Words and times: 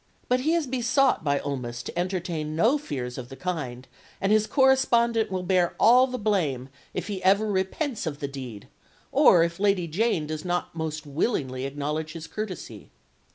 But 0.29 0.39
he 0.39 0.55
is 0.55 0.65
besought 0.65 1.23
by 1.23 1.37
Ulmis 1.41 1.83
to 1.83 1.95
entertain 1.99 2.55
no 2.55 2.79
fears 2.79 3.19
of 3.19 3.29
the 3.29 3.35
kind, 3.35 3.87
and 4.19 4.31
his 4.31 4.47
correspondent 4.47 5.29
will 5.29 5.43
bear 5.43 5.75
all 5.79 6.07
the 6.07 6.17
blame 6.17 6.69
if 6.91 7.05
he 7.05 7.23
ever 7.23 7.45
repents 7.45 8.07
of 8.07 8.19
the 8.19 8.27
deed, 8.27 8.67
or 9.11 9.43
if 9.43 9.59
Lady 9.59 9.87
Jane 9.87 10.25
does 10.25 10.43
not 10.43 10.73
most 10.73 11.05
willingly 11.05 11.67
acknowledge 11.67 12.13
his 12.13 12.25
courtesy. 12.25 12.89